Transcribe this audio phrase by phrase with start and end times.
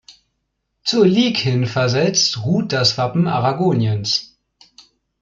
[0.83, 4.35] Zur Liek hin versetzt, ruht das Wappen Aragoniens.